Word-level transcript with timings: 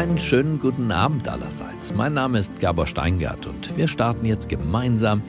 Einen 0.00 0.18
schönen 0.18 0.58
guten 0.58 0.92
Abend 0.92 1.28
allerseits. 1.28 1.92
Mein 1.92 2.14
Name 2.14 2.38
ist 2.38 2.58
Gabor 2.58 2.86
Steingart 2.86 3.44
und 3.44 3.76
wir 3.76 3.86
starten 3.86 4.24
jetzt 4.24 4.48
gemeinsam 4.48 5.20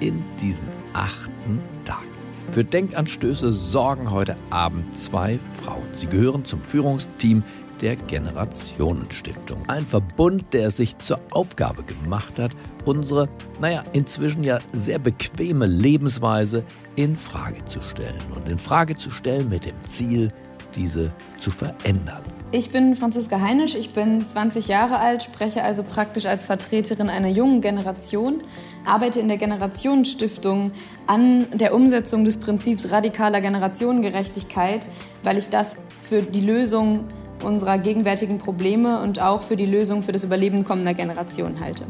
in 0.00 0.22
diesen 0.38 0.66
achten 0.92 1.62
Tag. 1.86 2.04
Für 2.50 2.62
Denkanstöße 2.62 3.50
sorgen 3.54 4.10
heute 4.10 4.36
Abend 4.50 4.98
zwei 4.98 5.40
Frauen. 5.54 5.88
Sie 5.94 6.08
gehören 6.08 6.44
zum 6.44 6.62
Führungsteam 6.62 7.42
der 7.80 7.96
Generationenstiftung. 7.96 9.62
Ein 9.66 9.86
Verbund, 9.86 10.44
der 10.52 10.70
sich 10.70 10.98
zur 10.98 11.20
Aufgabe 11.30 11.82
gemacht 11.84 12.38
hat, 12.38 12.54
unsere, 12.84 13.30
naja, 13.62 13.82
inzwischen 13.94 14.44
ja 14.44 14.58
sehr 14.74 14.98
bequeme 14.98 15.64
Lebensweise 15.64 16.64
in 16.96 17.16
Frage 17.16 17.64
zu 17.64 17.80
stellen. 17.80 18.20
Und 18.34 18.52
in 18.52 18.58
Frage 18.58 18.94
zu 18.94 19.08
stellen 19.08 19.48
mit 19.48 19.64
dem 19.64 19.84
Ziel, 19.86 20.28
diese 20.74 21.14
zu 21.38 21.50
verändern. 21.50 22.20
Ich 22.50 22.70
bin 22.70 22.96
Franziska 22.96 23.42
Heinisch, 23.42 23.74
ich 23.74 23.90
bin 23.90 24.26
20 24.26 24.68
Jahre 24.68 25.00
alt, 25.00 25.22
spreche 25.22 25.62
also 25.62 25.82
praktisch 25.82 26.24
als 26.24 26.46
Vertreterin 26.46 27.10
einer 27.10 27.28
jungen 27.28 27.60
Generation, 27.60 28.38
arbeite 28.86 29.20
in 29.20 29.28
der 29.28 29.36
Generationenstiftung 29.36 30.72
an 31.06 31.46
der 31.52 31.74
Umsetzung 31.74 32.24
des 32.24 32.38
Prinzips 32.38 32.90
radikaler 32.90 33.42
Generationengerechtigkeit, 33.42 34.88
weil 35.22 35.36
ich 35.36 35.50
das 35.50 35.76
für 36.00 36.22
die 36.22 36.40
Lösung 36.40 37.04
unserer 37.44 37.76
gegenwärtigen 37.76 38.38
Probleme 38.38 38.98
und 39.02 39.20
auch 39.20 39.42
für 39.42 39.56
die 39.56 39.66
Lösung 39.66 40.02
für 40.02 40.12
das 40.12 40.24
Überleben 40.24 40.64
kommender 40.64 40.94
Generationen 40.94 41.60
halte. 41.60 41.84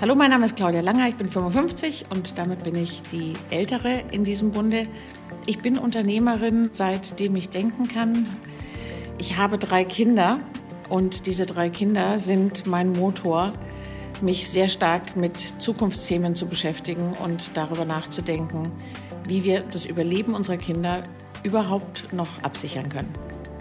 Hallo, 0.00 0.16
mein 0.16 0.30
Name 0.30 0.46
ist 0.46 0.56
Claudia 0.56 0.80
Langer, 0.80 1.10
ich 1.10 1.14
bin 1.14 1.30
55 1.30 2.06
und 2.10 2.36
damit 2.38 2.64
bin 2.64 2.74
ich 2.74 3.02
die 3.12 3.34
Ältere 3.50 4.00
in 4.10 4.24
diesem 4.24 4.50
Bunde. 4.50 4.82
Ich 5.46 5.58
bin 5.58 5.78
Unternehmerin, 5.78 6.70
seitdem 6.72 7.36
ich 7.36 7.50
denken 7.50 7.86
kann. 7.86 8.26
Ich 9.18 9.36
habe 9.36 9.58
drei 9.58 9.84
Kinder 9.84 10.40
und 10.88 11.26
diese 11.26 11.46
drei 11.46 11.70
Kinder 11.70 12.18
sind 12.18 12.66
mein 12.66 12.92
Motor, 12.92 13.52
mich 14.20 14.48
sehr 14.48 14.68
stark 14.68 15.16
mit 15.16 15.36
Zukunftsthemen 15.58 16.36
zu 16.36 16.46
beschäftigen 16.46 17.12
und 17.22 17.50
darüber 17.54 17.84
nachzudenken, 17.84 18.62
wie 19.26 19.44
wir 19.44 19.62
das 19.62 19.84
Überleben 19.84 20.34
unserer 20.34 20.56
Kinder 20.56 21.02
überhaupt 21.42 22.12
noch 22.12 22.42
absichern 22.42 22.88
können. 22.88 23.12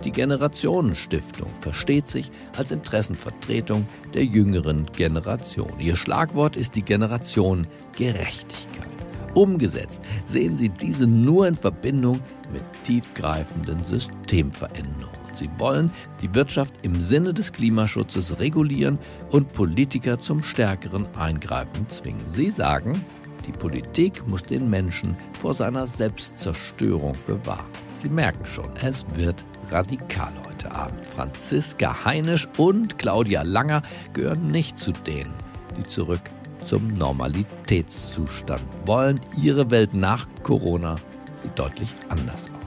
Die 0.03 0.11
Generationenstiftung 0.11 1.49
versteht 1.61 2.07
sich 2.07 2.31
als 2.57 2.71
Interessenvertretung 2.71 3.85
der 4.13 4.25
jüngeren 4.25 4.85
Generation. 4.87 5.71
Ihr 5.79 5.95
Schlagwort 5.95 6.55
ist 6.55 6.75
die 6.75 6.81
Generation 6.81 7.67
Gerechtigkeit. 7.95 8.87
Umgesetzt 9.35 10.01
sehen 10.25 10.55
Sie 10.55 10.69
diese 10.69 11.07
nur 11.07 11.47
in 11.47 11.55
Verbindung 11.55 12.19
mit 12.51 12.63
tiefgreifenden 12.83 13.83
Systemveränderungen. 13.85 15.20
Sie 15.41 15.49
wollen 15.57 15.91
die 16.21 16.33
Wirtschaft 16.35 16.75
im 16.83 17.01
Sinne 17.01 17.33
des 17.33 17.51
Klimaschutzes 17.51 18.39
regulieren 18.39 18.99
und 19.31 19.51
Politiker 19.53 20.19
zum 20.19 20.43
stärkeren 20.43 21.07
Eingreifen 21.15 21.89
zwingen. 21.89 22.21
Sie 22.27 22.51
sagen, 22.51 23.03
die 23.47 23.51
Politik 23.51 24.27
muss 24.27 24.43
den 24.43 24.69
Menschen 24.69 25.17
vor 25.39 25.55
seiner 25.55 25.87
Selbstzerstörung 25.87 27.17
bewahren. 27.25 27.65
Sie 27.95 28.09
merken 28.09 28.45
schon, 28.45 28.69
es 28.83 29.03
wird 29.15 29.43
radikal 29.71 30.31
heute 30.47 30.71
Abend. 30.71 31.03
Franziska 31.07 32.05
Heinisch 32.05 32.47
und 32.57 32.99
Claudia 32.99 33.41
Langer 33.41 33.81
gehören 34.13 34.45
nicht 34.47 34.77
zu 34.77 34.91
denen, 34.91 35.33
die 35.75 35.83
zurück 35.83 36.21
zum 36.63 36.87
Normalitätszustand 36.89 38.63
wollen. 38.85 39.19
Ihre 39.41 39.71
Welt 39.71 39.95
nach 39.95 40.27
Corona 40.43 40.97
sieht 41.35 41.57
deutlich 41.57 41.89
anders 42.09 42.51
aus. 42.51 42.60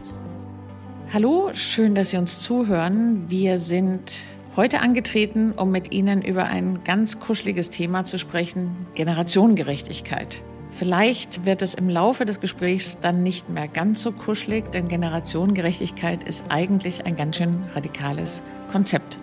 Hallo, 1.15 1.51
schön, 1.55 1.95
dass 1.95 2.11
Sie 2.11 2.17
uns 2.17 2.41
zuhören. 2.41 3.31
Wir 3.31 3.61
sind 3.61 4.15
heute 4.57 4.81
angetreten, 4.81 5.53
um 5.53 5.71
mit 5.71 5.93
Ihnen 5.93 6.23
über 6.23 6.47
ein 6.47 6.83
ganz 6.83 7.21
kuscheliges 7.21 7.71
Thema 7.71 8.03
zu 8.03 8.19
sprechen, 8.19 8.89
Generationengerechtigkeit. 8.97 10.43
Vielleicht 10.73 11.47
wird 11.47 11.63
es 11.63 11.75
im 11.75 11.89
Laufe 11.89 12.25
des 12.25 12.41
Gesprächs 12.41 12.99
dann 13.01 13.23
nicht 13.23 13.49
mehr 13.49 13.69
ganz 13.69 14.03
so 14.03 14.11
kuschelig, 14.11 14.73
denn 14.73 14.89
Generationengerechtigkeit 14.89 16.25
ist 16.25 16.47
eigentlich 16.49 17.07
ein 17.07 17.15
ganz 17.15 17.37
schön 17.37 17.63
radikales 17.77 18.43
Konzept. 18.73 19.17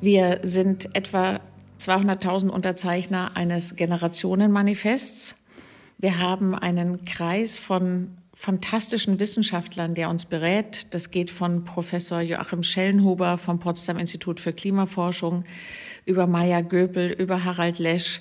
Wir 0.00 0.40
sind 0.42 0.96
etwa 0.96 1.38
200.000 1.78 2.48
Unterzeichner 2.48 3.36
eines 3.36 3.76
Generationenmanifests. 3.76 5.36
Wir 5.96 6.18
haben 6.18 6.56
einen 6.56 7.04
Kreis 7.04 7.60
von 7.60 8.10
fantastischen 8.38 9.18
Wissenschaftlern, 9.18 9.94
der 9.94 10.10
uns 10.10 10.26
berät. 10.26 10.94
Das 10.94 11.10
geht 11.10 11.30
von 11.30 11.64
Professor 11.64 12.20
Joachim 12.20 12.62
Schellenhuber 12.62 13.38
vom 13.38 13.58
Potsdam 13.58 13.96
Institut 13.96 14.40
für 14.40 14.52
Klimaforschung 14.52 15.44
über 16.04 16.26
Maya 16.26 16.60
Göpel, 16.60 17.10
über 17.10 17.44
Harald 17.44 17.78
Lesch. 17.78 18.20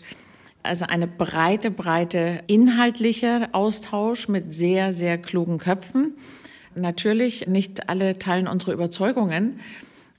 Also 0.63 0.85
eine 0.85 1.05
breite, 1.05 1.69
breite 1.69 2.41
inhaltliche 2.47 3.49
Austausch 3.51 4.29
mit 4.29 4.53
sehr, 4.53 4.93
sehr 4.93 5.17
klugen 5.17 5.59
Köpfen. 5.59 6.15
Natürlich, 6.75 7.47
nicht 7.47 7.89
alle 7.89 8.17
teilen 8.17 8.47
unsere 8.47 8.71
Überzeugungen, 8.71 9.59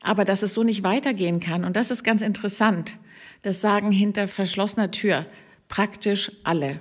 aber 0.02 0.26
dass 0.26 0.42
es 0.42 0.52
so 0.52 0.62
nicht 0.62 0.84
weitergehen 0.84 1.40
kann. 1.40 1.64
Und 1.64 1.74
das 1.74 1.90
ist 1.90 2.04
ganz 2.04 2.20
interessant. 2.20 2.98
Das 3.42 3.62
sagen 3.62 3.90
hinter 3.90 4.28
verschlossener 4.28 4.90
Tür 4.90 5.24
praktisch 5.68 6.30
alle. 6.44 6.80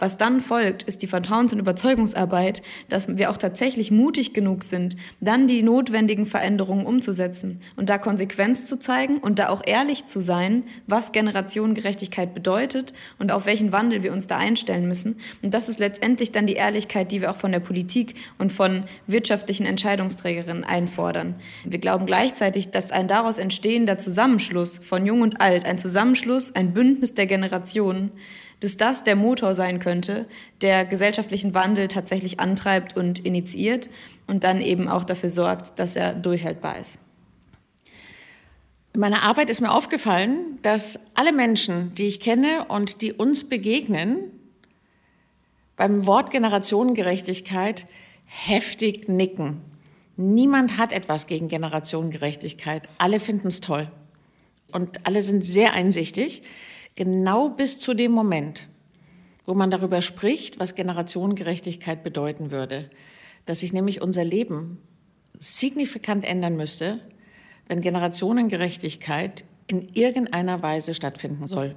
Was 0.00 0.16
dann 0.16 0.40
folgt, 0.40 0.82
ist 0.82 1.02
die 1.02 1.06
Vertrauens- 1.06 1.52
und 1.52 1.58
Überzeugungsarbeit, 1.58 2.62
dass 2.88 3.18
wir 3.18 3.30
auch 3.30 3.36
tatsächlich 3.36 3.90
mutig 3.90 4.32
genug 4.32 4.64
sind, 4.64 4.96
dann 5.20 5.46
die 5.46 5.62
notwendigen 5.62 6.24
Veränderungen 6.24 6.86
umzusetzen 6.86 7.60
und 7.76 7.90
da 7.90 7.98
Konsequenz 7.98 8.64
zu 8.64 8.78
zeigen 8.78 9.18
und 9.18 9.38
da 9.38 9.50
auch 9.50 9.62
ehrlich 9.64 10.06
zu 10.06 10.20
sein, 10.20 10.64
was 10.86 11.12
Generationengerechtigkeit 11.12 12.32
bedeutet 12.32 12.94
und 13.18 13.30
auf 13.30 13.44
welchen 13.44 13.72
Wandel 13.72 14.02
wir 14.02 14.14
uns 14.14 14.26
da 14.26 14.38
einstellen 14.38 14.88
müssen. 14.88 15.20
Und 15.42 15.52
das 15.52 15.68
ist 15.68 15.78
letztendlich 15.78 16.32
dann 16.32 16.46
die 16.46 16.54
Ehrlichkeit, 16.54 17.12
die 17.12 17.20
wir 17.20 17.30
auch 17.30 17.36
von 17.36 17.52
der 17.52 17.60
Politik 17.60 18.14
und 18.38 18.52
von 18.52 18.84
wirtschaftlichen 19.06 19.66
Entscheidungsträgerinnen 19.66 20.64
einfordern. 20.64 21.34
Wir 21.66 21.78
glauben 21.78 22.06
gleichzeitig, 22.06 22.70
dass 22.70 22.90
ein 22.90 23.06
daraus 23.06 23.36
entstehender 23.36 23.98
Zusammenschluss 23.98 24.78
von 24.78 25.04
Jung 25.04 25.20
und 25.20 25.42
Alt, 25.42 25.66
ein 25.66 25.76
Zusammenschluss, 25.76 26.54
ein 26.54 26.72
Bündnis 26.72 27.12
der 27.12 27.26
Generationen, 27.26 28.12
dass 28.60 28.76
das 28.76 29.04
der 29.04 29.16
Motor 29.16 29.54
sein 29.54 29.78
könnte, 29.78 30.26
der 30.60 30.84
gesellschaftlichen 30.84 31.54
Wandel 31.54 31.88
tatsächlich 31.88 32.40
antreibt 32.40 32.96
und 32.96 33.18
initiiert 33.18 33.88
und 34.26 34.44
dann 34.44 34.60
eben 34.60 34.88
auch 34.88 35.04
dafür 35.04 35.30
sorgt, 35.30 35.78
dass 35.78 35.96
er 35.96 36.12
durchhaltbar 36.12 36.78
ist. 36.78 36.98
In 38.92 39.00
meiner 39.00 39.22
Arbeit 39.22 39.50
ist 39.50 39.60
mir 39.60 39.72
aufgefallen, 39.72 40.58
dass 40.62 41.00
alle 41.14 41.32
Menschen, 41.32 41.94
die 41.94 42.06
ich 42.06 42.20
kenne 42.20 42.66
und 42.68 43.02
die 43.02 43.12
uns 43.12 43.48
begegnen, 43.48 44.18
beim 45.76 46.06
Wort 46.06 46.30
Generationengerechtigkeit 46.30 47.86
heftig 48.26 49.08
nicken. 49.08 49.62
Niemand 50.16 50.76
hat 50.76 50.92
etwas 50.92 51.26
gegen 51.26 51.48
Generationengerechtigkeit. 51.48 52.88
Alle 52.98 53.20
finden 53.20 53.48
es 53.48 53.60
toll. 53.60 53.90
Und 54.70 55.06
alle 55.06 55.22
sind 55.22 55.42
sehr 55.42 55.72
einsichtig. 55.72 56.42
Genau 56.96 57.48
bis 57.48 57.78
zu 57.78 57.94
dem 57.94 58.12
Moment, 58.12 58.68
wo 59.46 59.54
man 59.54 59.70
darüber 59.70 60.02
spricht, 60.02 60.58
was 60.58 60.74
Generationengerechtigkeit 60.74 62.02
bedeuten 62.02 62.50
würde, 62.50 62.90
dass 63.46 63.60
sich 63.60 63.72
nämlich 63.72 64.02
unser 64.02 64.24
Leben 64.24 64.78
signifikant 65.38 66.24
ändern 66.24 66.56
müsste, 66.56 67.00
wenn 67.66 67.80
Generationengerechtigkeit 67.80 69.44
in 69.66 69.88
irgendeiner 69.94 70.62
Weise 70.62 70.94
stattfinden 70.94 71.46
soll. 71.46 71.76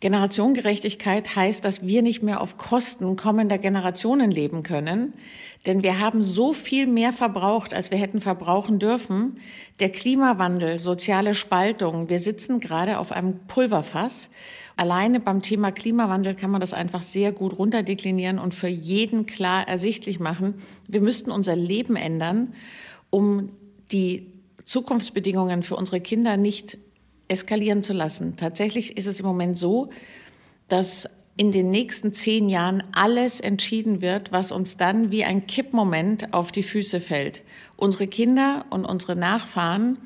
Generationengerechtigkeit 0.00 1.36
heißt, 1.36 1.64
dass 1.64 1.86
wir 1.86 2.02
nicht 2.02 2.22
mehr 2.22 2.42
auf 2.42 2.58
Kosten 2.58 3.16
kommender 3.16 3.56
Generationen 3.56 4.30
leben 4.30 4.62
können, 4.62 5.14
denn 5.64 5.82
wir 5.82 5.98
haben 5.98 6.20
so 6.20 6.52
viel 6.52 6.86
mehr 6.86 7.12
verbraucht, 7.14 7.72
als 7.72 7.90
wir 7.90 7.98
hätten 7.98 8.20
verbrauchen 8.20 8.78
dürfen. 8.78 9.40
Der 9.80 9.90
Klimawandel, 9.90 10.78
soziale 10.78 11.34
Spaltung, 11.34 12.10
wir 12.10 12.18
sitzen 12.18 12.60
gerade 12.60 12.98
auf 12.98 13.10
einem 13.10 13.38
Pulverfass. 13.48 14.28
Alleine 14.76 15.18
beim 15.18 15.40
Thema 15.40 15.72
Klimawandel 15.72 16.34
kann 16.34 16.50
man 16.50 16.60
das 16.60 16.74
einfach 16.74 17.02
sehr 17.02 17.32
gut 17.32 17.58
runterdeklinieren 17.58 18.38
und 18.38 18.54
für 18.54 18.68
jeden 18.68 19.24
klar 19.24 19.66
ersichtlich 19.66 20.20
machen. 20.20 20.62
Wir 20.86 21.00
müssten 21.00 21.30
unser 21.30 21.56
Leben 21.56 21.96
ändern, 21.96 22.52
um 23.08 23.50
die 23.92 24.30
Zukunftsbedingungen 24.64 25.62
für 25.62 25.76
unsere 25.76 26.00
Kinder 26.00 26.36
nicht 26.36 26.76
eskalieren 27.28 27.82
zu 27.82 27.92
lassen. 27.92 28.36
Tatsächlich 28.36 28.96
ist 28.96 29.06
es 29.06 29.20
im 29.20 29.26
Moment 29.26 29.58
so, 29.58 29.88
dass 30.68 31.08
in 31.36 31.52
den 31.52 31.68
nächsten 31.68 32.14
zehn 32.14 32.48
Jahren 32.48 32.82
alles 32.92 33.40
entschieden 33.40 34.00
wird, 34.00 34.32
was 34.32 34.52
uns 34.52 34.76
dann 34.76 35.10
wie 35.10 35.24
ein 35.24 35.46
Kippmoment 35.46 36.32
auf 36.32 36.50
die 36.50 36.62
Füße 36.62 36.98
fällt. 36.98 37.42
Unsere 37.76 38.06
Kinder 38.06 38.64
und 38.70 38.86
unsere 38.86 39.16
Nachfahren 39.16 39.98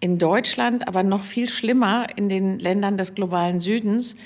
in 0.00 0.18
Deutschland, 0.18 0.86
aber 0.86 1.02
noch 1.02 1.24
viel 1.24 1.48
schlimmer 1.48 2.06
in 2.16 2.28
den 2.28 2.58
Ländern 2.58 2.98
des 2.98 3.14
globalen 3.14 3.60
Südens, 3.60 4.16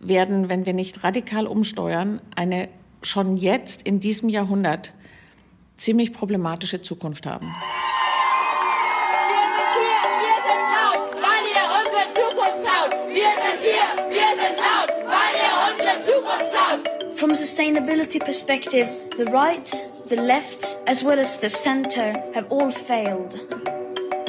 werden, 0.00 0.48
wenn 0.48 0.66
wir 0.66 0.72
nicht 0.72 1.04
radikal 1.04 1.46
umsteuern, 1.46 2.20
eine 2.34 2.68
schon 3.02 3.36
jetzt 3.36 3.82
in 3.82 4.00
diesem 4.00 4.28
Jahrhundert 4.28 4.92
ziemlich 5.76 6.12
problematische 6.12 6.82
Zukunft 6.82 7.26
haben. 7.26 7.54
From 17.16 17.30
a 17.30 17.34
sustainability 17.34 18.20
perspective, 18.24 18.88
the 19.16 19.24
right, 19.26 19.64
the 20.06 20.16
left, 20.16 20.78
as 20.86 21.02
well 21.02 21.18
as 21.18 21.38
the 21.38 21.48
center 21.48 22.12
have 22.34 22.46
all 22.50 22.70
failed. 22.70 23.40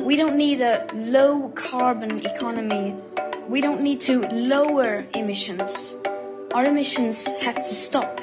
We 0.02 0.16
don't 0.16 0.38
need 0.38 0.62
a 0.62 0.88
low 0.94 1.50
carbon 1.50 2.26
economy. 2.26 2.96
We 3.50 3.60
don't 3.60 3.82
need 3.82 4.00
to 4.02 4.22
lower 4.30 5.06
emissions. 5.14 5.96
Our 6.54 6.64
emissions 6.64 7.28
have 7.42 7.56
to 7.56 7.74
stop. 7.76 8.22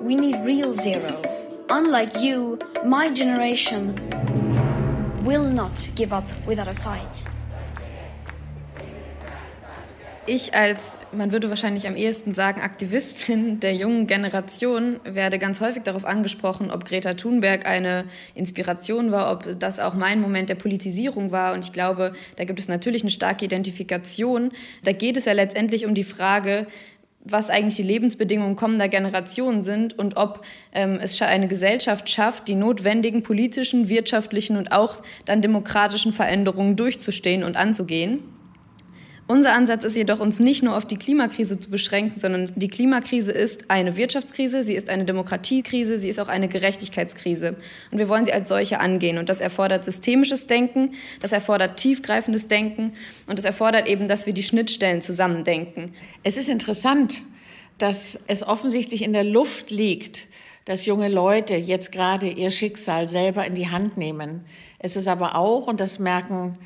We 0.00 0.14
need 0.14 0.36
real 0.44 0.74
zero. 0.74 1.22
Unlike 1.70 2.20
you, 2.20 2.58
my 2.84 3.08
generation 3.08 3.94
will 5.24 5.48
not 5.48 5.88
give 5.94 6.12
up 6.12 6.28
without 6.46 6.68
a 6.68 6.74
fight. 6.74 7.24
Ich 10.24 10.54
als, 10.54 10.96
man 11.10 11.32
würde 11.32 11.48
wahrscheinlich 11.48 11.88
am 11.88 11.96
ehesten 11.96 12.32
sagen, 12.32 12.60
Aktivistin 12.60 13.58
der 13.58 13.74
jungen 13.74 14.06
Generation 14.06 15.00
werde 15.02 15.40
ganz 15.40 15.60
häufig 15.60 15.82
darauf 15.82 16.04
angesprochen, 16.04 16.70
ob 16.70 16.84
Greta 16.84 17.14
Thunberg 17.14 17.66
eine 17.66 18.04
Inspiration 18.36 19.10
war, 19.10 19.32
ob 19.32 19.58
das 19.58 19.80
auch 19.80 19.94
mein 19.94 20.20
Moment 20.20 20.48
der 20.48 20.54
Politisierung 20.54 21.32
war. 21.32 21.54
Und 21.54 21.64
ich 21.64 21.72
glaube, 21.72 22.12
da 22.36 22.44
gibt 22.44 22.60
es 22.60 22.68
natürlich 22.68 23.02
eine 23.02 23.10
starke 23.10 23.44
Identifikation. 23.44 24.52
Da 24.84 24.92
geht 24.92 25.16
es 25.16 25.24
ja 25.24 25.32
letztendlich 25.32 25.86
um 25.86 25.94
die 25.96 26.04
Frage, 26.04 26.68
was 27.24 27.50
eigentlich 27.50 27.76
die 27.76 27.82
Lebensbedingungen 27.82 28.54
kommender 28.54 28.88
Generationen 28.88 29.64
sind 29.64 29.98
und 29.98 30.16
ob 30.16 30.44
ähm, 30.72 31.00
es 31.02 31.20
eine 31.20 31.48
Gesellschaft 31.48 32.08
schafft, 32.08 32.46
die 32.46 32.54
notwendigen 32.54 33.24
politischen, 33.24 33.88
wirtschaftlichen 33.88 34.56
und 34.56 34.70
auch 34.70 35.02
dann 35.24 35.42
demokratischen 35.42 36.12
Veränderungen 36.12 36.76
durchzustehen 36.76 37.42
und 37.42 37.56
anzugehen. 37.56 38.22
Unser 39.28 39.54
Ansatz 39.54 39.84
ist 39.84 39.94
jedoch, 39.94 40.18
uns 40.18 40.40
nicht 40.40 40.62
nur 40.62 40.76
auf 40.76 40.84
die 40.84 40.96
Klimakrise 40.96 41.58
zu 41.58 41.70
beschränken, 41.70 42.18
sondern 42.18 42.50
die 42.56 42.68
Klimakrise 42.68 43.30
ist 43.30 43.70
eine 43.70 43.96
Wirtschaftskrise, 43.96 44.64
sie 44.64 44.74
ist 44.74 44.90
eine 44.90 45.04
Demokratiekrise, 45.04 45.98
sie 45.98 46.08
ist 46.08 46.18
auch 46.18 46.28
eine 46.28 46.48
Gerechtigkeitskrise. 46.48 47.56
Und 47.90 47.98
wir 47.98 48.08
wollen 48.08 48.24
sie 48.24 48.32
als 48.32 48.48
solche 48.48 48.80
angehen. 48.80 49.18
Und 49.18 49.28
das 49.28 49.40
erfordert 49.40 49.84
systemisches 49.84 50.48
Denken, 50.48 50.94
das 51.20 51.32
erfordert 51.32 51.76
tiefgreifendes 51.76 52.48
Denken 52.48 52.94
und 53.26 53.38
das 53.38 53.44
erfordert 53.44 53.86
eben, 53.86 54.08
dass 54.08 54.26
wir 54.26 54.32
die 54.32 54.42
Schnittstellen 54.42 55.00
zusammendenken. 55.00 55.94
Es 56.24 56.36
ist 56.36 56.48
interessant, 56.48 57.22
dass 57.78 58.18
es 58.26 58.46
offensichtlich 58.46 59.02
in 59.02 59.12
der 59.12 59.24
Luft 59.24 59.70
liegt, 59.70 60.26
dass 60.64 60.84
junge 60.84 61.08
Leute 61.08 61.54
jetzt 61.54 61.92
gerade 61.92 62.28
ihr 62.28 62.50
Schicksal 62.50 63.08
selber 63.08 63.46
in 63.46 63.54
die 63.54 63.70
Hand 63.70 63.96
nehmen. 63.96 64.44
Es 64.78 64.96
ist 64.96 65.08
aber 65.08 65.36
auch, 65.36 65.68
und 65.68 65.80
das 65.80 65.98
merken 65.98 66.58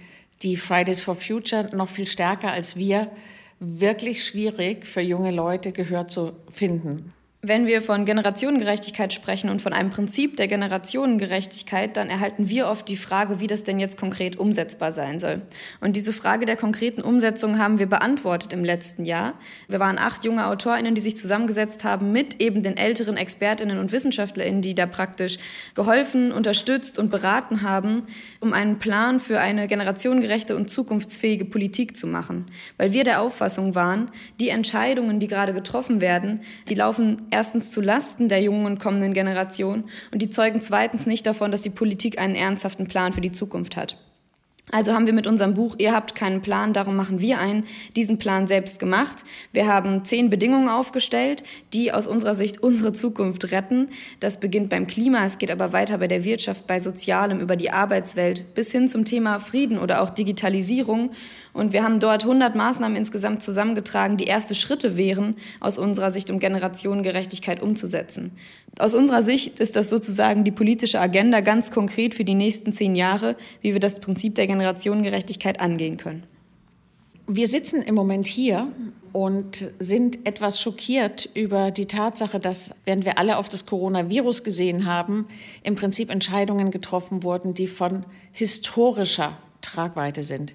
die 0.43 0.57
Fridays 0.57 1.01
for 1.01 1.15
Future 1.15 1.75
noch 1.75 1.89
viel 1.89 2.07
stärker 2.07 2.53
als 2.53 2.77
wir, 2.77 3.11
wirklich 3.59 4.25
schwierig 4.25 4.87
für 4.87 5.01
junge 5.01 5.31
Leute 5.31 5.73
Gehör 5.73 6.09
zu 6.09 6.33
finden. 6.51 7.13
Wenn 7.49 7.69
wir 7.69 7.81
von 7.81 8.05
Generationengerechtigkeit 8.05 9.13
sprechen 9.13 9.51
und 9.51 9.63
von 9.63 9.73
einem 9.73 9.91
Prinzip 9.91 10.37
der 10.37 10.49
Generationengerechtigkeit, 10.49 11.97
dann 11.97 12.11
erhalten 12.11 12.49
wir 12.49 12.67
oft 12.67 12.89
die 12.89 12.97
Frage, 12.97 13.39
wie 13.39 13.47
das 13.47 13.63
denn 13.63 13.79
jetzt 13.79 13.97
konkret 13.97 14.37
umsetzbar 14.37 14.91
sein 14.91 15.21
soll. 15.21 15.43
Und 15.81 15.95
diese 15.95 16.13
Frage 16.13 16.45
der 16.45 16.57
konkreten 16.57 17.03
Umsetzung 17.03 17.61
haben 17.61 17.79
wir 17.79 17.87
beantwortet 17.87 18.53
im 18.53 18.65
letzten 18.65 19.05
Jahr. 19.05 19.35
Wir 19.69 19.79
waren 19.79 19.97
acht 19.97 20.25
junge 20.25 20.45
AutorInnen, 20.45 20.97
die 20.97 21.01
sich 21.01 21.17
zusammengesetzt 21.17 21.85
haben 21.85 22.11
mit 22.11 22.41
eben 22.43 22.65
den 22.65 22.77
älteren 22.77 23.17
ExpertInnen 23.17 23.79
und 23.79 23.93
WissenschaftlerInnen, 23.93 24.61
die 24.61 24.75
da 24.75 24.87
praktisch 24.87 25.39
geholfen, 25.77 26.33
unterstützt 26.33 26.99
und 26.99 27.13
beraten 27.13 27.63
haben, 27.63 28.09
um 28.41 28.55
einen 28.55 28.81
Plan 28.81 29.21
für 29.21 29.39
eine 29.39 29.69
generationengerechte 29.69 30.57
und 30.57 30.69
zukunftsfähige 30.69 31.45
Politik 31.45 31.97
zu 31.97 32.09
machen. 32.09 32.47
Weil 32.77 32.93
wir 32.93 33.05
der 33.05 33.23
Auffassung 33.23 33.77
waren, 33.77 34.11
die 34.41 34.49
Entscheidungen, 34.49 35.21
die 35.21 35.29
gerade 35.29 35.55
getroffen 35.55 36.01
werden, 36.01 36.41
die 36.69 36.75
laufen 36.75 37.23
erstens 37.37 37.71
zu 37.71 37.83
Lasten 37.83 38.31
der 38.31 38.41
jungen 38.41 38.65
und 38.65 38.81
kommenden 38.81 39.13
Generation 39.13 39.85
und 40.11 40.23
die 40.23 40.31
zeugen 40.31 40.63
zweitens 40.63 41.07
nicht 41.07 41.27
davon, 41.27 41.53
dass 41.53 41.61
die 41.61 41.71
Politik 41.71 42.19
einen 42.19 42.35
ernsthaften 42.35 42.89
Plan 42.89 43.13
für 43.13 43.21
die 43.21 43.33
Zukunft 43.33 43.77
hat. 43.77 43.99
Also 44.73 44.93
haben 44.95 45.07
wir 45.07 45.13
mit 45.13 45.29
unserem 45.29 45.55
Buch 45.55 45.77
Ihr 45.79 45.95
habt 45.95 46.17
keinen 46.17 46.43
Plan, 46.43 46.73
darum 46.73 46.97
machen 46.97 47.21
wir 47.21 47.39
einen, 47.39 47.65
diesen 47.95 48.19
Plan 48.19 48.49
selbst 48.49 48.81
gemacht. 48.81 49.25
Wir 49.53 49.69
haben 49.69 50.05
zehn 50.05 50.29
Bedingungen 50.29 50.69
aufgestellt, 50.69 51.45
die 51.73 51.93
aus 51.93 52.09
unserer 52.09 52.35
Sicht 52.35 52.65
unsere 52.65 52.93
Zukunft 52.93 53.53
retten. 53.53 53.91
Das 54.19 54.41
beginnt 54.41 54.69
beim 54.69 54.89
Klima, 54.89 55.25
es 55.25 55.39
geht 55.39 55.53
aber 55.53 55.73
weiter 55.73 55.99
bei 55.99 56.09
der 56.09 56.25
Wirtschaft, 56.25 56.67
bei 56.67 56.81
Sozialem, 56.81 57.39
über 57.39 57.55
die 57.55 57.71
Arbeitswelt 57.71 58.55
bis 58.55 58.73
hin 58.73 58.89
zum 58.89 59.05
Thema 59.05 59.39
Frieden 59.39 59.79
oder 59.79 60.03
auch 60.03 60.11
Digitalisierung. 60.11 61.13
Und 61.53 61.73
wir 61.73 61.85
haben 61.85 62.01
dort 62.01 62.25
100 62.25 62.57
Maßnahmen 62.57 62.97
insgesamt 62.97 63.45
zusammengetragen, 63.45 64.17
die 64.17 64.27
erste 64.27 64.57
Schritte 64.57 64.97
wären, 64.97 65.37
aus 65.61 65.79
unserer 65.79 66.11
Sicht, 66.11 66.29
um 66.29 66.41
Generationengerechtigkeit 66.41 67.63
umzusetzen. 67.63 68.33
Aus 68.79 68.95
unserer 68.95 69.23
Sicht 69.23 69.59
ist 69.59 69.75
das 69.75 69.89
sozusagen 69.89 70.45
die 70.45 70.51
politische 70.51 71.01
Agenda 71.01 71.41
ganz 71.41 71.71
konkret 71.71 72.15
für 72.15 72.25
die 72.25 72.35
nächsten 72.35 72.73
zehn 72.73 72.95
Jahre, 72.95 73.37
wie 73.63 73.73
wir 73.73 73.81
das 73.81 74.01
Prinzip 74.01 74.35
der 74.35 74.47
Generationengerechtigkeit 74.47 75.61
angehen 75.61 75.97
können. 75.97 76.25
Wir 77.27 77.49
sitzen 77.49 77.83
im 77.83 77.95
Moment 77.95 78.27
hier 78.27 78.69
und 79.13 79.71
sind 79.79 80.27
etwas 80.27 80.61
schockiert 80.61 81.29
über 81.33 81.71
die 81.71 81.87
Tatsache, 81.87 82.39
dass, 82.39 82.75
während 82.85 83.07
wir 83.07 83.19
alle 83.19 83.39
auf 83.39 83.49
das 83.49 83.65
Coronavirus 83.65 84.45
gesehen 84.45 84.85
haben, 84.85 85.27
im 85.63 85.75
Prinzip 85.75 86.11
Entscheidungen 86.11 86.71
getroffen 86.71 87.23
wurden, 87.23 87.55
die 87.55 87.67
von 87.67 88.05
historischer 88.33 89.39
Tragweite 89.63 90.23
sind. 90.23 90.55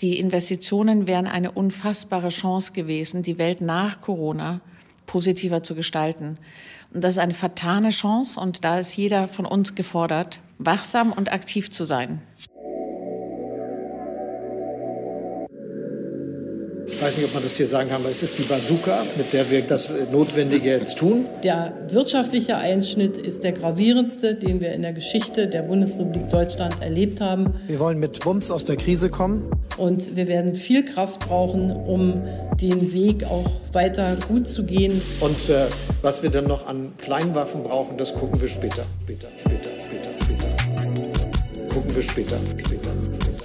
Die 0.00 0.18
Investitionen 0.18 1.06
wären 1.06 1.28
eine 1.28 1.52
unfassbare 1.52 2.30
Chance 2.30 2.72
gewesen, 2.72 3.22
die 3.22 3.38
Welt 3.38 3.60
nach 3.60 4.00
Corona 4.00 4.60
positiver 5.06 5.62
zu 5.62 5.74
gestalten. 5.74 6.38
Und 6.94 7.02
das 7.02 7.14
ist 7.14 7.18
eine 7.18 7.34
vertane 7.34 7.90
Chance 7.90 8.38
und 8.38 8.64
da 8.64 8.78
ist 8.78 8.96
jeder 8.96 9.26
von 9.26 9.46
uns 9.46 9.74
gefordert, 9.74 10.38
wachsam 10.58 11.12
und 11.12 11.32
aktiv 11.32 11.72
zu 11.72 11.84
sein. 11.84 12.22
Ich 16.86 17.02
weiß 17.02 17.16
nicht, 17.16 17.26
ob 17.26 17.34
man 17.34 17.42
das 17.42 17.56
hier 17.56 17.66
sagen 17.66 17.90
kann, 17.90 18.00
aber 18.00 18.10
es 18.10 18.22
ist 18.22 18.38
die 18.38 18.44
Bazooka, 18.44 19.02
mit 19.16 19.32
der 19.32 19.50
wir 19.50 19.62
das 19.62 19.92
Notwendige 20.12 20.70
jetzt 20.70 20.96
tun. 20.96 21.26
Der 21.42 21.72
wirtschaftliche 21.88 22.56
Einschnitt 22.56 23.18
ist 23.18 23.42
der 23.42 23.52
gravierendste, 23.52 24.36
den 24.36 24.60
wir 24.60 24.72
in 24.72 24.82
der 24.82 24.92
Geschichte 24.92 25.48
der 25.48 25.62
Bundesrepublik 25.62 26.30
Deutschland 26.30 26.80
erlebt 26.80 27.20
haben. 27.20 27.54
Wir 27.66 27.80
wollen 27.80 27.98
mit 27.98 28.24
Wumms 28.24 28.52
aus 28.52 28.64
der 28.64 28.76
Krise 28.76 29.10
kommen. 29.10 29.50
Und 29.76 30.14
wir 30.14 30.28
werden 30.28 30.54
viel 30.54 30.84
Kraft 30.84 31.26
brauchen, 31.26 31.70
um 31.70 32.22
den 32.60 32.92
Weg 32.92 33.24
auch 33.24 33.50
weiter 33.72 34.16
gut 34.28 34.48
zu 34.48 34.64
gehen. 34.64 35.02
Und 35.20 35.48
äh, 35.48 35.66
was 36.02 36.22
wir 36.22 36.30
dann 36.30 36.46
noch 36.46 36.66
an 36.66 36.92
Kleinwaffen 36.98 37.64
brauchen, 37.64 37.98
das 37.98 38.14
gucken 38.14 38.40
wir 38.40 38.48
später. 38.48 38.84
Später, 39.02 39.28
später, 39.36 39.70
später, 39.78 40.10
später. 40.22 40.48
Gucken 41.68 41.94
wir 41.94 42.02
später, 42.02 42.38
später, 42.56 42.90
später. 43.12 43.44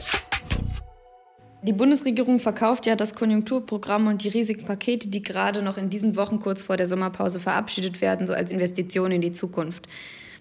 Die 1.61 1.73
Bundesregierung 1.73 2.39
verkauft 2.39 2.85
ja 2.85 2.95
das 2.95 3.15
Konjunkturprogramm 3.15 4.07
und 4.07 4.23
die 4.23 4.29
riesigen 4.29 4.65
Pakete, 4.65 5.09
die 5.09 5.21
gerade 5.21 5.61
noch 5.61 5.77
in 5.77 5.89
diesen 5.89 6.15
Wochen 6.15 6.39
kurz 6.39 6.61
vor 6.61 6.77
der 6.77 6.85
Sommerpause 6.85 7.39
verabschiedet 7.39 8.01
werden, 8.01 8.27
so 8.27 8.33
als 8.33 8.51
Investition 8.51 9.11
in 9.11 9.21
die 9.21 9.33
Zukunft. 9.33 9.87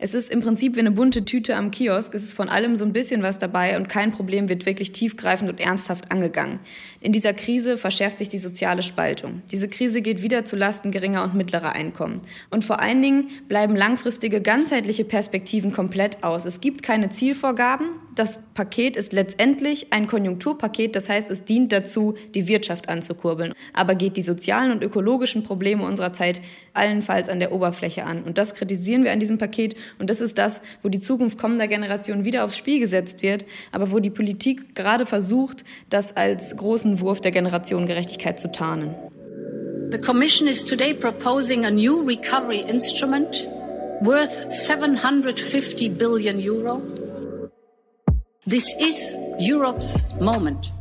Es 0.01 0.15
ist 0.15 0.31
im 0.31 0.41
Prinzip 0.41 0.77
wie 0.77 0.81
eine 0.81 0.93
bunte 0.93 1.25
Tüte 1.25 1.57
am 1.57 1.73
Kiosk. 1.73 2.15
Es 2.15 2.23
ist 2.23 2.33
von 2.33 2.49
allem 2.49 2.77
so 2.77 2.85
ein 2.85 2.93
bisschen 2.93 3.25
was 3.25 3.41
dabei 3.41 3.77
und 3.77 3.89
kein 3.89 4.13
Problem 4.13 4.49
wird 4.49 4.65
wirklich 4.65 4.93
tiefgreifend 4.93 5.51
und 5.51 5.59
ernsthaft 5.59 6.13
angegangen. 6.13 6.61
In 7.01 7.11
dieser 7.11 7.33
Krise 7.33 7.77
verschärft 7.77 8.19
sich 8.19 8.29
die 8.29 8.39
soziale 8.39 8.83
Spaltung. 8.83 9.43
Diese 9.51 9.69
Krise 9.69 10.01
geht 10.01 10.23
wieder 10.23 10.45
zu 10.45 10.55
Lasten 10.55 10.93
geringer 10.93 11.25
und 11.25 11.35
mittlerer 11.35 11.73
Einkommen. 11.73 12.21
Und 12.51 12.65
vor 12.65 12.81
allen 12.81 13.03
Dingen 13.03 13.29
bleiben 13.49 13.75
langfristige, 13.75 14.41
ganzheitliche 14.41 15.05
Perspektiven 15.05 15.73
komplett 15.73 16.23
aus. 16.23 16.45
Es 16.45 16.61
gibt 16.61 16.85
keine 16.85 17.11
Zielvorgaben. 17.11 17.87
Das 18.15 18.41
Paket 18.55 18.97
ist 18.97 19.13
letztendlich 19.13 19.93
ein 19.93 20.07
Konjunkturpaket. 20.07 20.97
Das 20.97 21.09
heißt, 21.09 21.31
es 21.31 21.45
dient 21.45 21.73
dazu, 21.73 22.15
die 22.35 22.49
Wirtschaft 22.49 22.89
anzukurbeln. 22.89 23.53
Aber 23.73 23.95
geht 23.95 24.17
die 24.17 24.23
sozialen 24.23 24.73
und 24.73 24.83
ökologischen 24.83 25.45
Probleme 25.45 25.85
unserer 25.85 26.13
Zeit 26.13 26.41
allenfalls 26.73 27.29
an 27.29 27.39
der 27.39 27.53
Oberfläche 27.53 28.05
an. 28.05 28.23
Und 28.23 28.39
das 28.39 28.55
kritisieren 28.55 29.05
wir 29.05 29.13
an 29.13 29.21
diesem 29.21 29.39
Paket. 29.39 29.77
Und 29.99 30.11
das 30.11 30.21
ist 30.21 30.39
das, 30.39 30.61
wo 30.83 30.89
die 30.89 31.01
Zukunft 31.01 31.39
kommender 31.39 31.69
Generationen 31.69 32.25
wieder 32.25 32.45
aufs 32.45 32.57
Spiel 32.57 32.81
gesetzt 32.81 33.23
wird, 33.23 33.47
aber 33.73 33.91
wo 33.91 33.99
die 33.99 34.11
Politik 34.11 34.75
gerade 34.75 35.07
versucht, 35.07 35.65
das 35.91 36.17
als 36.17 36.57
großen 36.57 37.01
Wurf 37.01 37.21
der 37.21 37.33
Generationengerechtigkeit 37.33 38.41
zu 38.41 38.51
tarnen. 38.53 38.95
The 39.91 39.99
Commission 39.99 40.49
is 40.49 40.65
today 40.65 40.93
proposing 40.93 41.65
a 41.65 41.71
new 41.71 42.03
recovery 42.07 42.61
instrument 42.69 43.49
worth 44.03 44.53
750 44.53 45.89
billion 45.89 46.39
euro. 46.39 46.83
This 48.47 48.75
is 48.79 49.13
Europe's 49.39 50.03
moment. 50.21 50.73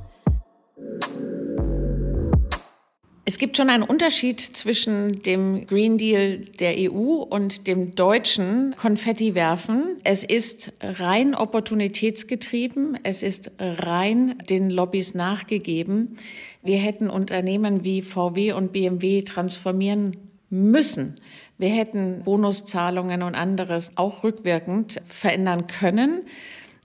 Es 3.30 3.38
gibt 3.38 3.58
schon 3.58 3.70
einen 3.70 3.84
Unterschied 3.84 4.40
zwischen 4.40 5.22
dem 5.22 5.68
Green 5.68 5.98
Deal 5.98 6.38
der 6.62 6.76
EU 6.78 7.24
und 7.24 7.68
dem 7.68 7.94
deutschen 7.94 8.74
Konfettiwerfen. 8.78 9.98
Es 10.06 10.24
ist 10.24 10.72
rein 10.80 11.36
opportunitätsgetrieben. 11.36 12.98
Es 13.04 13.24
ist 13.24 13.52
rein 13.60 14.38
den 14.50 14.70
Lobbys 14.70 15.14
nachgegeben. 15.14 16.16
Wir 16.64 16.78
hätten 16.78 17.10
Unternehmen 17.10 17.84
wie 17.84 18.02
VW 18.02 18.54
und 18.54 18.72
BMW 18.72 19.24
transformieren 19.24 20.16
müssen. 20.50 21.16
Wir 21.58 21.72
hätten 21.72 22.22
Bonuszahlungen 22.24 23.24
und 23.24 23.36
anderes 23.36 23.92
auch 23.96 24.24
rückwirkend 24.24 25.02
verändern 25.06 25.68
können 25.68 26.22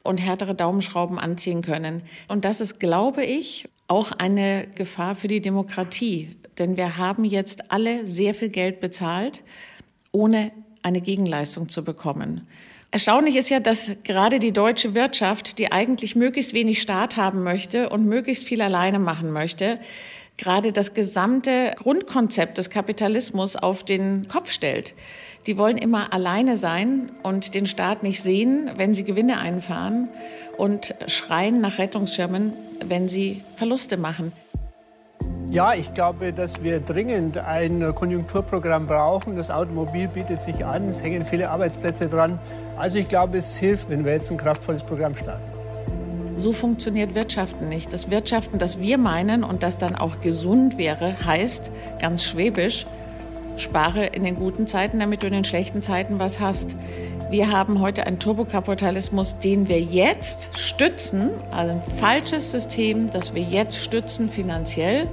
und 0.02 0.20
härtere 0.20 0.56
Daumenschrauben 0.56 1.20
anziehen 1.20 1.62
können. 1.62 2.02
Und 2.26 2.44
das 2.44 2.60
ist, 2.60 2.80
glaube 2.80 3.24
ich, 3.24 3.68
auch 3.92 4.12
eine 4.12 4.68
Gefahr 4.74 5.14
für 5.14 5.28
die 5.28 5.42
Demokratie. 5.42 6.34
Denn 6.58 6.78
wir 6.78 6.96
haben 6.96 7.26
jetzt 7.26 7.70
alle 7.70 8.06
sehr 8.06 8.34
viel 8.34 8.48
Geld 8.48 8.80
bezahlt, 8.80 9.42
ohne 10.12 10.50
eine 10.82 11.02
Gegenleistung 11.02 11.68
zu 11.68 11.84
bekommen. 11.84 12.46
Erstaunlich 12.90 13.36
ist 13.36 13.50
ja, 13.50 13.60
dass 13.60 13.92
gerade 14.02 14.38
die 14.38 14.52
deutsche 14.52 14.94
Wirtschaft, 14.94 15.58
die 15.58 15.72
eigentlich 15.72 16.16
möglichst 16.16 16.54
wenig 16.54 16.80
Staat 16.80 17.18
haben 17.18 17.42
möchte 17.42 17.90
und 17.90 18.06
möglichst 18.06 18.44
viel 18.44 18.62
alleine 18.62 18.98
machen 18.98 19.30
möchte, 19.30 19.78
gerade 20.36 20.72
das 20.72 20.94
gesamte 20.94 21.72
Grundkonzept 21.76 22.58
des 22.58 22.70
Kapitalismus 22.70 23.56
auf 23.56 23.84
den 23.84 24.28
Kopf 24.28 24.50
stellt. 24.50 24.94
Die 25.46 25.58
wollen 25.58 25.76
immer 25.76 26.12
alleine 26.12 26.56
sein 26.56 27.10
und 27.22 27.54
den 27.54 27.66
Staat 27.66 28.02
nicht 28.02 28.22
sehen, 28.22 28.70
wenn 28.76 28.94
sie 28.94 29.04
Gewinne 29.04 29.38
einfahren 29.38 30.08
und 30.56 30.94
schreien 31.08 31.60
nach 31.60 31.78
Rettungsschirmen, 31.78 32.52
wenn 32.84 33.08
sie 33.08 33.42
Verluste 33.56 33.96
machen. 33.96 34.32
Ja, 35.50 35.74
ich 35.74 35.92
glaube, 35.92 36.32
dass 36.32 36.62
wir 36.62 36.80
dringend 36.80 37.36
ein 37.36 37.94
Konjunkturprogramm 37.94 38.86
brauchen. 38.86 39.36
Das 39.36 39.50
Automobil 39.50 40.08
bietet 40.08 40.40
sich 40.40 40.64
an, 40.64 40.88
es 40.88 41.02
hängen 41.02 41.26
viele 41.26 41.50
Arbeitsplätze 41.50 42.08
dran. 42.08 42.38
Also 42.78 42.98
ich 42.98 43.08
glaube, 43.08 43.36
es 43.36 43.58
hilft, 43.58 43.90
wenn 43.90 44.04
wir 44.04 44.12
jetzt 44.12 44.30
ein 44.30 44.38
kraftvolles 44.38 44.82
Programm 44.82 45.14
starten. 45.14 45.61
So 46.42 46.50
funktioniert 46.50 47.14
Wirtschaften 47.14 47.68
nicht. 47.68 47.92
Das 47.92 48.10
Wirtschaften, 48.10 48.58
das 48.58 48.80
wir 48.80 48.98
meinen 48.98 49.44
und 49.44 49.62
das 49.62 49.78
dann 49.78 49.94
auch 49.94 50.20
gesund 50.20 50.76
wäre, 50.76 51.14
heißt 51.24 51.70
ganz 52.00 52.24
schwäbisch, 52.24 52.84
spare 53.56 54.06
in 54.06 54.24
den 54.24 54.34
guten 54.34 54.66
Zeiten, 54.66 54.98
damit 54.98 55.22
du 55.22 55.28
in 55.28 55.34
den 55.34 55.44
schlechten 55.44 55.82
Zeiten 55.82 56.18
was 56.18 56.40
hast. 56.40 56.74
Wir 57.30 57.52
haben 57.52 57.78
heute 57.78 58.08
einen 58.08 58.18
Turbokapitalismus, 58.18 59.38
den 59.38 59.68
wir 59.68 59.80
jetzt 59.80 60.58
stützen, 60.58 61.30
also 61.52 61.74
ein 61.74 61.80
falsches 61.80 62.50
System, 62.50 63.08
das 63.08 63.36
wir 63.36 63.42
jetzt 63.42 63.76
stützen 63.76 64.28
finanziell. 64.28 65.06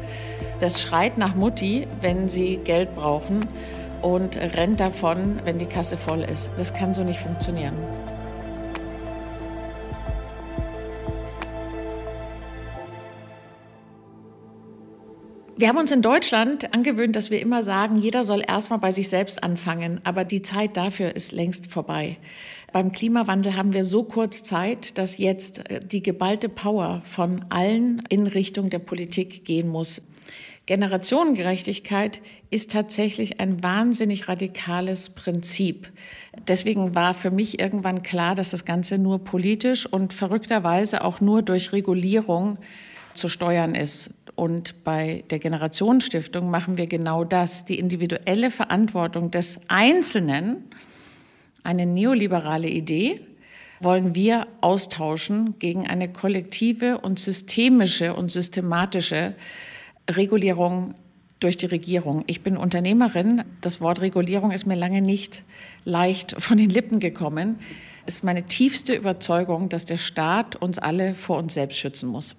Das 0.59 0.81
schreit 0.81 1.19
nach 1.19 1.36
Mutti, 1.36 1.86
wenn 2.01 2.27
sie 2.27 2.57
Geld 2.57 2.95
brauchen 2.95 3.45
und 4.01 4.36
rennt 4.36 4.79
davon, 4.79 5.41
wenn 5.45 5.59
die 5.59 5.67
Kasse 5.67 5.95
voll 5.95 6.21
ist. 6.21 6.50
Das 6.57 6.74
kann 6.74 6.95
so 6.95 7.03
nicht 7.03 7.19
funktionieren. 7.19 7.75
Wir 15.59 15.67
haben 15.67 15.77
uns 15.77 15.91
in 15.91 16.01
Deutschland 16.01 16.73
angewöhnt, 16.73 17.17
dass 17.17 17.31
wir 17.31 17.41
immer 17.41 17.63
sagen, 17.63 17.97
jeder 17.97 18.23
soll 18.23 18.41
erstmal 18.47 18.79
bei 18.79 18.93
sich 18.93 19.09
selbst 19.09 19.43
anfangen. 19.43 19.99
Aber 20.05 20.23
die 20.23 20.41
Zeit 20.41 20.77
dafür 20.77 21.17
ist 21.17 21.33
längst 21.33 21.69
vorbei. 21.69 22.15
Beim 22.71 22.93
Klimawandel 22.93 23.57
haben 23.57 23.73
wir 23.73 23.83
so 23.83 24.03
kurz 24.03 24.41
Zeit, 24.41 24.97
dass 24.97 25.17
jetzt 25.17 25.69
äh, 25.69 25.81
die 25.81 26.01
geballte 26.01 26.47
Power 26.47 27.01
von 27.03 27.43
allen 27.49 28.01
in 28.07 28.25
Richtung 28.25 28.69
der 28.69 28.79
Politik 28.79 29.43
gehen 29.43 29.67
muss. 29.67 30.01
Generationengerechtigkeit 30.65 32.21
ist 32.49 32.71
tatsächlich 32.71 33.41
ein 33.41 33.61
wahnsinnig 33.61 34.29
radikales 34.29 35.09
Prinzip. 35.09 35.91
Deswegen 36.47 36.95
war 36.95 37.13
für 37.13 37.31
mich 37.31 37.59
irgendwann 37.59 38.01
klar, 38.01 38.33
dass 38.33 38.51
das 38.51 38.63
Ganze 38.63 38.97
nur 38.97 39.25
politisch 39.25 39.85
und 39.85 40.13
verrückterweise 40.13 41.03
auch 41.03 41.19
nur 41.19 41.41
durch 41.41 41.73
Regulierung 41.73 42.59
zu 43.13 43.27
steuern 43.27 43.75
ist. 43.75 44.11
Und 44.39 44.86
bei 44.86 45.25
der 45.31 45.39
Generationenstiftung 45.39 46.50
machen 46.50 46.77
wir 46.77 46.88
genau 46.88 47.25
das, 47.25 47.65
die 47.65 47.77
individuelle 47.77 48.51
Verantwortung 48.51 49.31
des 49.31 49.60
Einzelnen, 49.67 50.63
eine 51.63 51.86
neoliberale 51.86 52.69
Idee, 52.69 53.19
wollen 53.81 54.15
wir 54.15 54.48
austauschen 54.62 55.60
gegen 55.60 55.88
eine 55.88 56.08
kollektive 56.08 57.00
und 57.00 57.19
systemische 57.19 58.13
und 58.13 58.31
systematische 58.31 59.36
Regulierung 60.10 60.93
durch 61.41 61.58
die 61.58 61.65
Regierung. 61.65 62.24
Ich 62.27 62.41
bin 62.41 62.55
Unternehmerin. 62.55 63.43
Das 63.60 63.81
Wort 63.81 64.00
Regulierung 64.00 64.51
ist 64.51 64.65
mir 64.65 64.75
lange 64.75 65.01
nicht 65.01 65.43
leicht 65.84 66.41
von 66.41 66.55
den 66.55 66.69
Lippen 66.69 67.01
gekommen. 67.01 67.60
Es 68.05 68.15
ist 68.15 68.24
meine 68.24 68.43
tiefste 68.43 68.96
Überzeugung, 68.96 69.67
dass 69.67 69.84
der 69.84 69.98
Staat 69.98 70.55
uns 70.55 70.79
alle 70.79 71.13
vor 71.13 71.39
uns 71.39 71.55
selbst 71.55 71.77
schützen 71.77 72.08
muss. 72.08 72.38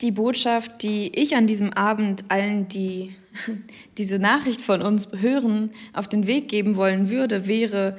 Die 0.00 0.12
Botschaft, 0.12 0.82
die 0.82 1.08
ich 1.14 1.34
an 1.34 1.46
diesem 1.46 1.72
Abend 1.72 2.24
allen, 2.28 2.68
die 2.68 3.14
diese 3.98 4.18
Nachricht 4.18 4.62
von 4.62 4.82
uns 4.82 5.08
hören, 5.12 5.70
auf 5.92 6.08
den 6.08 6.26
Weg 6.26 6.48
geben 6.48 6.76
wollen 6.76 7.08
würde, 7.10 7.46
wäre, 7.46 7.98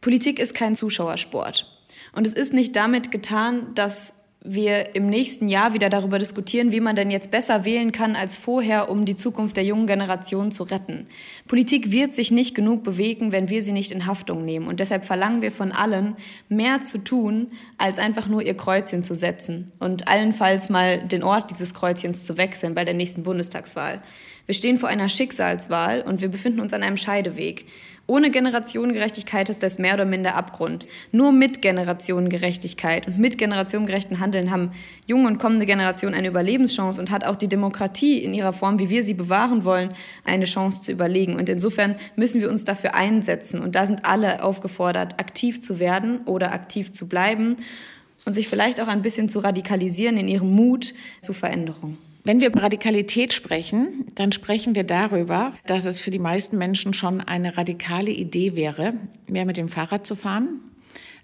Politik 0.00 0.38
ist 0.38 0.54
kein 0.54 0.76
Zuschauersport. 0.76 1.66
Und 2.12 2.26
es 2.26 2.34
ist 2.34 2.52
nicht 2.52 2.76
damit 2.76 3.10
getan, 3.10 3.74
dass 3.74 4.14
wir 4.54 4.94
im 4.94 5.08
nächsten 5.08 5.48
Jahr 5.48 5.74
wieder 5.74 5.90
darüber 5.90 6.18
diskutieren, 6.18 6.72
wie 6.72 6.80
man 6.80 6.96
denn 6.96 7.10
jetzt 7.10 7.30
besser 7.30 7.64
wählen 7.64 7.92
kann 7.92 8.16
als 8.16 8.36
vorher, 8.36 8.90
um 8.90 9.04
die 9.04 9.16
Zukunft 9.16 9.56
der 9.56 9.64
jungen 9.64 9.86
Generation 9.86 10.52
zu 10.52 10.62
retten. 10.62 11.06
Politik 11.46 11.90
wird 11.90 12.14
sich 12.14 12.30
nicht 12.30 12.54
genug 12.54 12.82
bewegen, 12.82 13.32
wenn 13.32 13.48
wir 13.48 13.62
sie 13.62 13.72
nicht 13.72 13.90
in 13.90 14.06
Haftung 14.06 14.44
nehmen. 14.44 14.66
Und 14.68 14.80
deshalb 14.80 15.04
verlangen 15.04 15.42
wir 15.42 15.52
von 15.52 15.72
allen, 15.72 16.16
mehr 16.48 16.82
zu 16.82 16.98
tun, 16.98 17.48
als 17.76 17.98
einfach 17.98 18.28
nur 18.28 18.42
ihr 18.42 18.56
Kreuzchen 18.56 19.04
zu 19.04 19.14
setzen 19.14 19.72
und 19.78 20.08
allenfalls 20.08 20.68
mal 20.68 20.98
den 20.98 21.22
Ort 21.22 21.50
dieses 21.50 21.74
Kreuzchens 21.74 22.24
zu 22.24 22.36
wechseln 22.36 22.74
bei 22.74 22.84
der 22.84 22.94
nächsten 22.94 23.22
Bundestagswahl. 23.22 24.02
Wir 24.48 24.54
stehen 24.54 24.78
vor 24.78 24.88
einer 24.88 25.10
Schicksalswahl 25.10 26.00
und 26.00 26.22
wir 26.22 26.28
befinden 26.28 26.60
uns 26.60 26.72
an 26.72 26.82
einem 26.82 26.96
Scheideweg. 26.96 27.66
Ohne 28.06 28.30
Generationengerechtigkeit 28.30 29.50
ist 29.50 29.62
das 29.62 29.78
mehr 29.78 29.92
oder 29.92 30.06
minder 30.06 30.36
Abgrund. 30.36 30.86
Nur 31.12 31.32
mit 31.32 31.60
Generationengerechtigkeit 31.60 33.06
und 33.06 33.18
mit 33.18 33.36
generationengerechten 33.36 34.20
Handeln 34.20 34.50
haben 34.50 34.72
junge 35.04 35.28
und 35.28 35.36
kommende 35.36 35.66
Generationen 35.66 36.14
eine 36.14 36.28
Überlebenschance 36.28 36.98
und 36.98 37.10
hat 37.10 37.24
auch 37.24 37.36
die 37.36 37.48
Demokratie 37.48 38.16
in 38.24 38.32
ihrer 38.32 38.54
Form, 38.54 38.78
wie 38.78 38.88
wir 38.88 39.02
sie 39.02 39.12
bewahren 39.12 39.64
wollen, 39.64 39.90
eine 40.24 40.46
Chance 40.46 40.80
zu 40.80 40.92
überlegen. 40.92 41.36
Und 41.36 41.50
insofern 41.50 41.96
müssen 42.16 42.40
wir 42.40 42.48
uns 42.48 42.64
dafür 42.64 42.94
einsetzen. 42.94 43.60
Und 43.60 43.74
da 43.74 43.84
sind 43.84 44.06
alle 44.06 44.42
aufgefordert, 44.42 45.20
aktiv 45.20 45.60
zu 45.60 45.78
werden 45.78 46.20
oder 46.24 46.54
aktiv 46.54 46.90
zu 46.92 47.06
bleiben 47.06 47.56
und 48.24 48.32
sich 48.32 48.48
vielleicht 48.48 48.80
auch 48.80 48.88
ein 48.88 49.02
bisschen 49.02 49.28
zu 49.28 49.40
radikalisieren 49.40 50.16
in 50.16 50.26
ihrem 50.26 50.50
Mut 50.50 50.94
zur 51.20 51.34
Veränderung. 51.34 51.98
Wenn 52.28 52.42
wir 52.42 52.48
über 52.48 52.62
Radikalität 52.62 53.32
sprechen, 53.32 54.04
dann 54.14 54.32
sprechen 54.32 54.74
wir 54.74 54.84
darüber, 54.84 55.54
dass 55.64 55.86
es 55.86 55.98
für 55.98 56.10
die 56.10 56.18
meisten 56.18 56.58
Menschen 56.58 56.92
schon 56.92 57.22
eine 57.22 57.56
radikale 57.56 58.10
Idee 58.10 58.54
wäre, 58.54 58.92
mehr 59.26 59.46
mit 59.46 59.56
dem 59.56 59.70
Fahrrad 59.70 60.06
zu 60.06 60.14
fahren. 60.14 60.60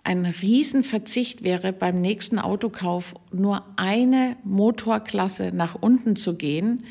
Ein 0.03 0.25
Riesenverzicht 0.25 1.45
wäre 1.45 1.75
beim 1.75 2.01
nächsten 2.01 2.39
Autokauf 2.39 3.13
nur 3.31 3.67
eine 3.77 4.39
Motorklasse 4.45 5.51
nach 5.53 5.75
unten 5.75 6.17
zu 6.17 6.39
gehen 6.39 6.85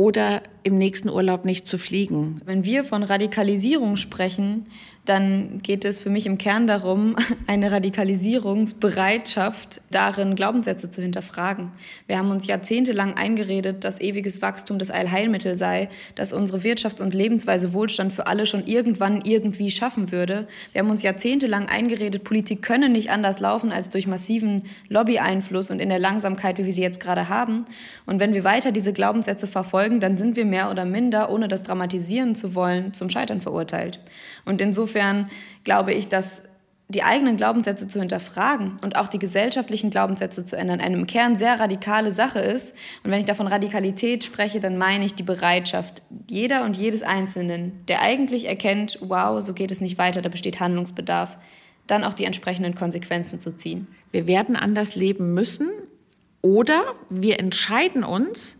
oder 0.00 0.42
im 0.62 0.78
nächsten 0.78 1.10
Urlaub 1.10 1.44
nicht 1.44 1.66
zu 1.66 1.76
fliegen. 1.76 2.40
Wenn 2.46 2.64
wir 2.64 2.84
von 2.84 3.02
Radikalisierung 3.02 3.96
sprechen, 3.96 4.64
dann 5.06 5.60
geht 5.62 5.86
es 5.86 5.98
für 5.98 6.10
mich 6.10 6.26
im 6.26 6.36
Kern 6.38 6.66
darum, 6.66 7.16
eine 7.46 7.72
Radikalisierungsbereitschaft 7.72 9.80
darin, 9.90 10.36
Glaubenssätze 10.36 10.90
zu 10.90 11.00
hinterfragen. 11.02 11.72
Wir 12.06 12.18
haben 12.18 12.30
uns 12.30 12.46
jahrzehntelang 12.46 13.14
eingeredet, 13.14 13.82
dass 13.84 14.00
ewiges 14.00 14.42
Wachstum 14.42 14.78
das 14.78 14.90
Allheilmittel 14.90 15.56
sei, 15.56 15.88
dass 16.14 16.32
unsere 16.32 16.58
Wirtschafts- 16.58 17.02
und 17.02 17.14
Lebensweise 17.14 17.72
Wohlstand 17.72 18.12
für 18.12 18.26
alle 18.26 18.44
schon 18.46 18.66
irgendwann 18.66 19.22
irgendwie 19.24 19.70
schaffen 19.70 20.12
würde. 20.12 20.46
Wir 20.72 20.82
haben 20.82 20.90
uns 20.90 21.02
jahrzehntelang 21.02 21.68
eingeredet, 21.68 22.22
Politik 22.22 22.62
könne 22.62 22.88
nicht 22.88 23.10
anders 23.10 23.40
laufen 23.40 23.72
als 23.72 23.90
durch 23.90 24.06
massiven 24.06 24.66
Lobbyeinfluss 24.88 25.70
und 25.70 25.80
in 25.80 25.88
der 25.88 25.98
Langsamkeit, 25.98 26.58
wie 26.58 26.66
wir 26.66 26.72
sie 26.72 26.82
jetzt 26.82 27.00
gerade 27.00 27.28
haben. 27.28 27.66
Und 28.06 28.20
wenn 28.20 28.32
wir 28.34 28.44
weiter 28.44 28.70
diese 28.70 28.92
Glaubenssätze 28.92 29.48
verfolgen, 29.48 29.89
dann 29.98 30.16
sind 30.16 30.36
wir 30.36 30.44
mehr 30.44 30.70
oder 30.70 30.84
minder, 30.84 31.30
ohne 31.30 31.48
das 31.48 31.64
dramatisieren 31.64 32.36
zu 32.36 32.54
wollen, 32.54 32.94
zum 32.94 33.08
Scheitern 33.08 33.40
verurteilt. 33.40 33.98
Und 34.44 34.60
insofern 34.60 35.28
glaube 35.64 35.92
ich, 35.92 36.06
dass 36.06 36.42
die 36.90 37.04
eigenen 37.04 37.36
Glaubenssätze 37.36 37.86
zu 37.86 38.00
hinterfragen 38.00 38.76
und 38.82 38.96
auch 38.96 39.06
die 39.06 39.20
gesellschaftlichen 39.20 39.90
Glaubenssätze 39.90 40.44
zu 40.44 40.56
ändern, 40.56 40.80
eine 40.80 40.96
im 40.96 41.06
Kern 41.06 41.36
sehr 41.36 41.60
radikale 41.60 42.10
Sache 42.10 42.40
ist. 42.40 42.74
Und 43.04 43.12
wenn 43.12 43.20
ich 43.20 43.26
davon 43.26 43.46
Radikalität 43.46 44.24
spreche, 44.24 44.58
dann 44.58 44.76
meine 44.76 45.04
ich 45.04 45.14
die 45.14 45.22
Bereitschaft 45.22 46.02
jeder 46.28 46.64
und 46.64 46.76
jedes 46.76 47.02
Einzelnen, 47.02 47.84
der 47.86 48.02
eigentlich 48.02 48.46
erkennt, 48.46 48.98
wow, 49.02 49.40
so 49.40 49.54
geht 49.54 49.70
es 49.70 49.80
nicht 49.80 49.98
weiter, 49.98 50.20
da 50.20 50.28
besteht 50.28 50.58
Handlungsbedarf, 50.58 51.38
dann 51.86 52.02
auch 52.02 52.14
die 52.14 52.24
entsprechenden 52.24 52.74
Konsequenzen 52.74 53.38
zu 53.38 53.56
ziehen. 53.56 53.86
Wir 54.10 54.26
werden 54.26 54.56
anders 54.56 54.96
leben 54.96 55.32
müssen 55.32 55.70
oder 56.42 56.82
wir 57.08 57.38
entscheiden 57.38 58.02
uns, 58.02 58.56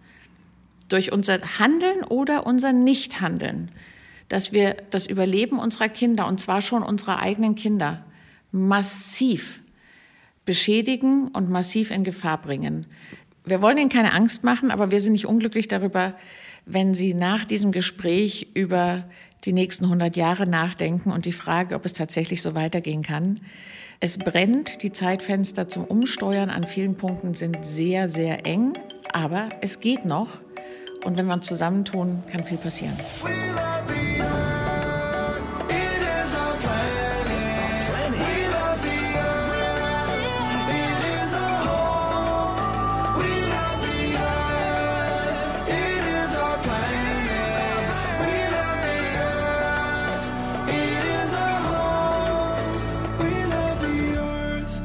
durch 0.90 1.12
unser 1.12 1.40
Handeln 1.58 2.04
oder 2.04 2.46
unser 2.46 2.72
Nichthandeln, 2.72 3.70
dass 4.28 4.52
wir 4.52 4.76
das 4.90 5.06
Überleben 5.06 5.58
unserer 5.58 5.88
Kinder, 5.88 6.26
und 6.26 6.38
zwar 6.38 6.60
schon 6.60 6.82
unserer 6.82 7.20
eigenen 7.20 7.54
Kinder, 7.54 8.04
massiv 8.52 9.62
beschädigen 10.44 11.28
und 11.28 11.48
massiv 11.48 11.90
in 11.90 12.04
Gefahr 12.04 12.40
bringen. 12.42 12.86
Wir 13.44 13.62
wollen 13.62 13.78
Ihnen 13.78 13.88
keine 13.88 14.12
Angst 14.12 14.44
machen, 14.44 14.70
aber 14.70 14.90
wir 14.90 15.00
sind 15.00 15.12
nicht 15.12 15.26
unglücklich 15.26 15.68
darüber, 15.68 16.14
wenn 16.66 16.92
Sie 16.92 17.14
nach 17.14 17.44
diesem 17.44 17.72
Gespräch 17.72 18.48
über 18.54 19.04
die 19.44 19.52
nächsten 19.52 19.84
100 19.84 20.16
Jahre 20.16 20.46
nachdenken 20.46 21.10
und 21.10 21.24
die 21.24 21.32
Frage, 21.32 21.74
ob 21.74 21.84
es 21.84 21.92
tatsächlich 21.92 22.42
so 22.42 22.54
weitergehen 22.54 23.02
kann. 23.02 23.40
Es 24.00 24.18
brennt, 24.18 24.82
die 24.82 24.92
Zeitfenster 24.92 25.68
zum 25.68 25.84
Umsteuern 25.84 26.50
an 26.50 26.64
vielen 26.64 26.96
Punkten 26.96 27.34
sind 27.34 27.64
sehr, 27.64 28.08
sehr 28.08 28.46
eng, 28.46 28.72
aber 29.12 29.48
es 29.60 29.80
geht 29.80 30.04
noch. 30.04 30.38
Und 31.04 31.16
wenn 31.16 31.26
wir 31.26 31.34
uns 31.34 31.46
zusammentun, 31.46 32.22
kann 32.30 32.44
viel 32.44 32.58
passieren. 32.58 32.96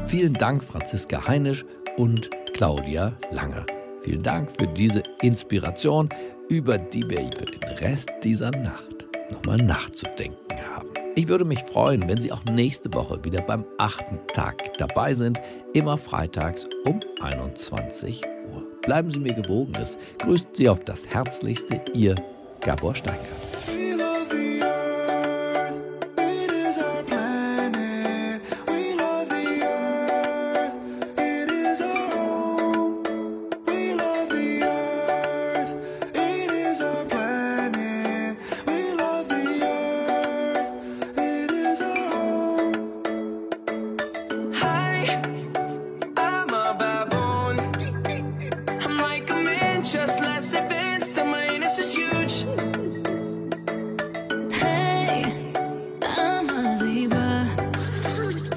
Vielen 0.07 0.33
Dank, 0.33 0.63
Franziska 0.63 1.27
Heinisch 1.27 1.65
und 1.97 2.29
Claudia 2.53 3.17
Lange. 3.31 3.65
Vielen 4.05 4.21
Dank 4.21 4.51
für 4.51 4.67
diese 4.67 5.01
Inspiration, 5.23 6.09
über 6.47 6.77
die 6.77 7.09
wir 7.09 7.17
für 7.35 7.45
den 7.45 7.63
Rest 7.79 8.11
dieser 8.23 8.51
Nacht 8.51 9.07
nochmal 9.31 9.57
nachzudenken 9.57 10.37
haben. 10.75 10.89
Ich 11.15 11.27
würde 11.27 11.43
mich 11.43 11.63
freuen, 11.63 12.07
wenn 12.07 12.21
Sie 12.21 12.31
auch 12.31 12.45
nächste 12.45 12.93
Woche 12.93 13.25
wieder 13.25 13.41
beim 13.41 13.65
achten 13.79 14.19
Tag 14.27 14.77
dabei 14.77 15.15
sind, 15.15 15.41
immer 15.73 15.97
freitags 15.97 16.67
um 16.85 16.99
21 17.19 18.21
Uhr. 18.53 18.63
Bleiben 18.83 19.09
Sie 19.09 19.19
mir 19.19 19.33
gewogen, 19.33 19.73
es 19.81 19.97
grüßt 20.19 20.55
Sie 20.55 20.69
auf 20.69 20.83
das 20.83 21.07
Herzlichste, 21.07 21.81
Ihr 21.95 22.13
Gabor 22.61 22.93
Steingart. 22.93 23.25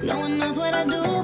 No 0.08 0.20
one 0.20 0.38
knows 0.38 0.58
what 0.58 0.72
I 0.74 0.84
do 0.84 1.17